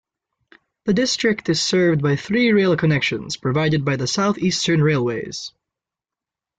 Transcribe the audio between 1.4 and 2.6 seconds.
is served by three